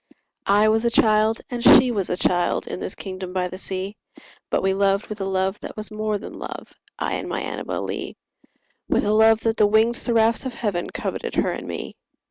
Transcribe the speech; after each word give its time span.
I 0.47 0.67
was 0.67 0.83
a 0.83 0.89
child 0.89 1.41
and 1.51 1.63
she 1.63 1.91
was 1.91 2.09
a 2.09 2.17
child, 2.17 2.65
In 2.65 2.79
this 2.79 2.95
kingdom 2.95 3.33
by 3.33 3.49
the 3.49 3.59
sea: 3.59 3.97
But 4.49 4.63
we 4.63 4.73
loved 4.73 5.05
with 5.05 5.21
a 5.21 5.25
love 5.25 5.59
that 5.59 5.77
was 5.77 5.91
more 5.91 6.17
than 6.17 6.39
love— 6.39 6.73
I 6.97 7.13
and 7.17 7.29
my 7.29 7.41
Annabel 7.41 7.83
Lee; 7.83 8.15
With 8.89 9.03
a 9.05 9.13
love 9.13 9.41
that 9.41 9.57
the 9.57 9.67
winged 9.67 9.95
seraphs 9.97 10.43
of 10.43 10.55
heaven 10.55 10.89
Coveted 10.89 11.35
her 11.35 11.51
and 11.51 11.67
me. 11.67 11.97